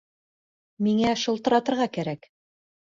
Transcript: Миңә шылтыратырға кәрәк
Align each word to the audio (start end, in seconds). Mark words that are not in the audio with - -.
Миңә 0.87 1.13
шылтыратырға 1.25 1.91
кәрәк 2.01 2.31